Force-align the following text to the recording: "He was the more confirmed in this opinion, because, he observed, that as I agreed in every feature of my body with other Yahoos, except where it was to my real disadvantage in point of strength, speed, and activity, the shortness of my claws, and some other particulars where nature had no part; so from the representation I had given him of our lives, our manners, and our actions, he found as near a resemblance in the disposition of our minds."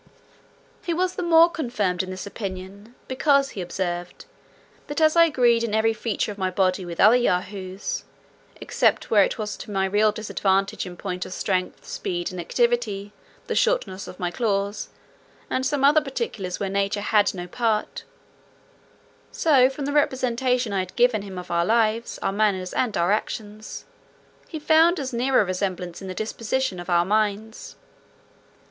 "He 0.81 0.95
was 0.95 1.13
the 1.13 1.21
more 1.21 1.47
confirmed 1.47 2.01
in 2.01 2.09
this 2.09 2.25
opinion, 2.25 2.95
because, 3.07 3.51
he 3.51 3.61
observed, 3.61 4.25
that 4.87 4.99
as 4.99 5.15
I 5.15 5.25
agreed 5.25 5.63
in 5.63 5.75
every 5.75 5.93
feature 5.93 6.31
of 6.31 6.39
my 6.39 6.49
body 6.49 6.83
with 6.83 6.99
other 6.99 7.15
Yahoos, 7.15 8.03
except 8.59 9.11
where 9.11 9.23
it 9.23 9.37
was 9.37 9.55
to 9.57 9.69
my 9.69 9.85
real 9.85 10.11
disadvantage 10.11 10.87
in 10.87 10.97
point 10.97 11.23
of 11.23 11.33
strength, 11.33 11.85
speed, 11.85 12.31
and 12.31 12.41
activity, 12.41 13.13
the 13.45 13.53
shortness 13.53 14.07
of 14.07 14.19
my 14.19 14.31
claws, 14.31 14.89
and 15.51 15.67
some 15.67 15.83
other 15.83 16.01
particulars 16.01 16.59
where 16.59 16.67
nature 16.67 17.01
had 17.01 17.31
no 17.35 17.45
part; 17.45 18.03
so 19.31 19.69
from 19.69 19.85
the 19.85 19.93
representation 19.93 20.73
I 20.73 20.79
had 20.79 20.95
given 20.95 21.21
him 21.21 21.37
of 21.37 21.51
our 21.51 21.63
lives, 21.63 22.17
our 22.23 22.33
manners, 22.33 22.73
and 22.73 22.97
our 22.97 23.11
actions, 23.11 23.85
he 24.47 24.57
found 24.57 24.99
as 24.99 25.13
near 25.13 25.39
a 25.39 25.45
resemblance 25.45 26.01
in 26.01 26.07
the 26.07 26.15
disposition 26.15 26.79
of 26.79 26.89
our 26.89 27.05
minds." 27.05 27.75